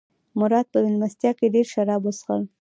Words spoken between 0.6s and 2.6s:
په مېلمستیا کې ډېر شراب وڅښل.